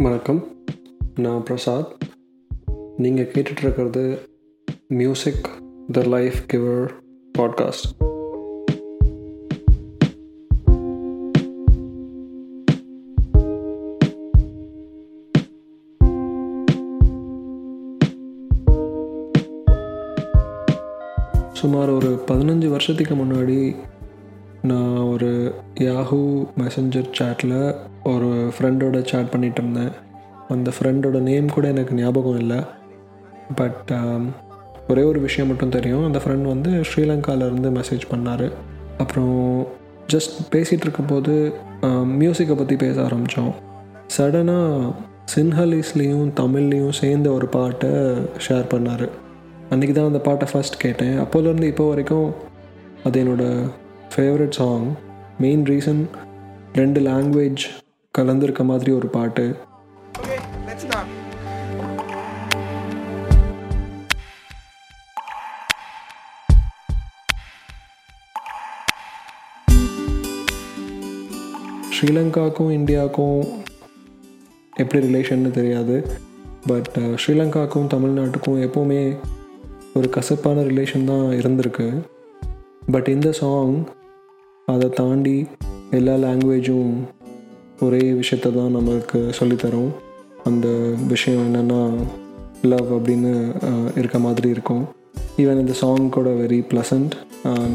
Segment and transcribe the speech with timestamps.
[0.00, 0.46] வணக்கம்.
[1.14, 1.96] நான் பிரசாத்.
[2.96, 4.18] நீங்கள் கேட்டுட்ருக்கிறது
[4.88, 5.48] music
[5.92, 6.90] the life giver
[7.38, 8.08] podcast
[21.52, 23.76] சுமார் ஒரு பதினஞ்சு வருஷத்துக்கு முன்னாடி
[24.68, 25.28] நான் ஒரு
[25.86, 26.18] யாஹூ
[26.60, 27.58] மெசஞ்சர் சேட்டில்
[28.10, 29.92] ஒரு ஃப்ரெண்டோட சேட் பண்ணிகிட்டு இருந்தேன்.
[30.54, 32.58] அந்த ஃப்ரெண்டோட நேம் கூட எனக்கு ஞாபகம் இல்லை.
[33.60, 34.24] பட் um,
[34.90, 36.04] ஒரே ஒரு விஷயம் மட்டும் தெரியும்.
[36.08, 38.46] அந்த ஃப்ரெண்ட் வந்து ஸ்ரீலங்காவிலேருந்து மெசேஜ் பண்ணார்.
[38.98, 39.34] அப்புறம்
[40.14, 41.34] ஜஸ்ட் பேசிகிட்டு இருக்கும்போது
[41.88, 43.52] um, மியூசிக்கை பற்றி பேச ஆரம்பித்தோம்
[44.16, 44.94] சடனாக
[45.34, 47.92] சின்ஹலீஸ்லேயும் தமிழ்லேயும் சேர்ந்த ஒரு பாட்டை
[48.46, 49.08] ஷேர் பண்ணார்.
[49.72, 51.16] அன்றைக்கி தான் அந்த பாட்டை ஃபஸ்ட் கேட்டேன்.
[51.24, 52.28] அப்போலேருந்து இப்போ வரைக்கும்
[53.08, 53.70] அது என்னோடய
[54.14, 54.86] ஃபேவரட் சாங்
[55.38, 56.08] மெயின் ரீசன்
[56.72, 57.64] ரெண்டு லாங்குவேஜ்
[58.18, 59.56] கலந்துருக்க மாதிரி ஒரு பாட்டு.
[72.00, 73.40] ஸ்ரீலங்காவுக்கும் இந்தியாவுக்கும்
[74.76, 75.96] எப்படி ரிலேஷன்னு தெரியாது.
[76.66, 79.16] பட் ஸ்ரீலங்காவுக்கும் தமிழ்நாட்டுக்கும் எப்போவுமே
[79.94, 81.88] ஒரு கசப்பான ரிலேஷன் தான் இருந்திருக்கு.
[82.90, 83.88] பட் இந்த சாங்
[84.67, 85.37] அதை தாண்டி
[85.91, 86.93] எல்லா லாங்குவேஜும்
[87.79, 89.91] ஒரே விஷயத்தை தான் நம்மளுக்கு சொல்லித்தரும்
[90.45, 90.67] அந்த
[91.07, 91.81] விஷயம் என்னென்னா
[92.65, 93.31] லவ் அப்படின்னு
[93.67, 94.83] அஹ், இருக்க மாதிரி இருக்கும்
[95.37, 97.13] ஈவன் இந்த சாங் கூட வெரி ப்ளசண்ட்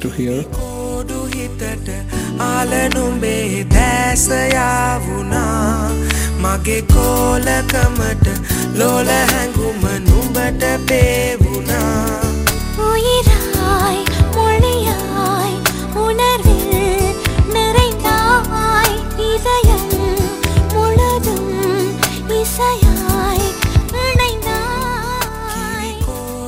[0.00, 1.88] டு ஹியர் කෝඩු හිතට
[2.46, 3.34] ආලනුම්බේ
[3.74, 5.44] දැසයාවුනා
[6.42, 8.26] මගේ කෝලකමට
[8.74, 11.84] ලෝල හැඟුම නුඹට පේවුනා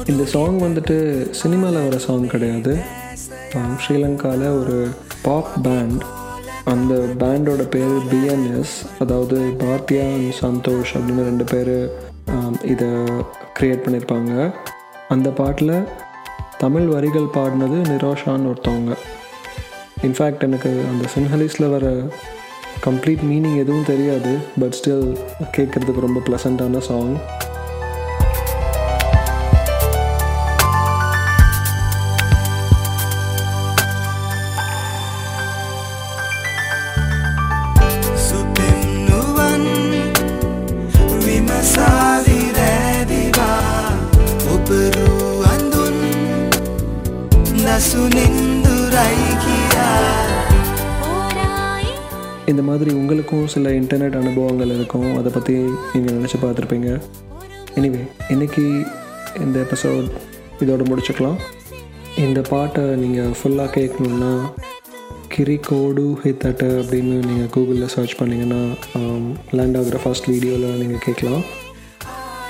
[0.05, 0.95] இந்த சாங் வந்துட்டு
[1.31, 2.73] சினிமாவில் வர சாங் கிடையாது.
[3.83, 4.75] ஸ்ரீலங்காவில் ஒரு
[5.21, 6.01] பாப் பேண்ட்
[6.63, 11.73] அந்த பேண்டோட பேர் பிஎன்எஸ் அதாவது பாத்தியா அண்ட் சந்தோஷ் அப்படின்னு ரெண்டு பேர்
[12.63, 12.87] இதை
[13.59, 14.53] க்ரியேட் பண்ணியிருப்பாங்க
[15.07, 15.87] அந்த பாட்டில்
[16.57, 18.93] தமிழ் வரிகள் பாடினது நிரோஷான்னு ஒருத்தவங்க.
[20.01, 21.85] இன்ஃபேக்ட் எனக்கு அந்த சின்ஹலிஸில் வர
[22.85, 25.05] கம்ப்ளீட் மீனிங் எதுவும் தெரியாது பட் ஸ்டில்
[25.57, 27.13] கேட்குறதுக்கு ரொம்ப ப்ளசண்டான சாங்
[47.61, 49.68] Nasu nindu raiki
[52.51, 55.09] இந்த மாதிரி உங்களுக்கும் சில இன்டர்நெட் அனுபவங்கள் இருக்கும்.
[55.19, 55.55] அதை பற்றி
[55.93, 56.89] நீங்கள் நினச்சி பார்த்துருப்பீங்க.
[57.77, 58.01] எனிவே
[58.33, 58.63] இன்னைக்கு
[59.45, 60.07] இந்த எபிசோட்
[60.63, 61.39] இதோடு முடிச்சுக்கலாம்.
[62.25, 64.31] இந்த பாட்டை நீங்கள் ஃபுல்லாக கேட்கணுன்னா
[65.33, 68.61] கிரிகோடு ஹித்தட்டு அப்படின்னு நீங்கள் கூகுளில் சர்ச் பண்ணிங்கன்னா
[69.57, 71.43] லேண்ட் ஆகிற ஃபர்ஸ்ட் வீடியோவில் நீங்கள் கேட்கலாம்.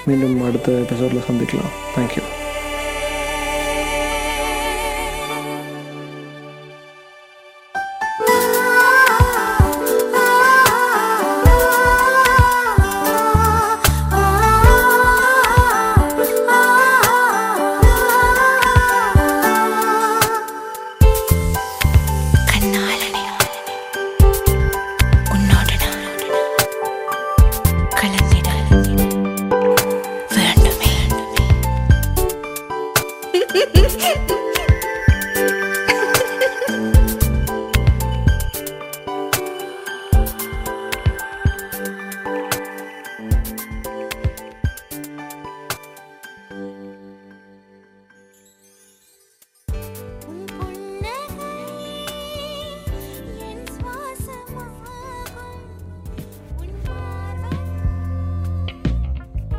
[0.10, 1.74] மீண்டும் அடுத்த எபிசோடில் சந்திக்கலாம்.
[1.96, 2.24] Thank you